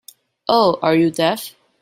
[0.49, 1.53] Or are you deaf?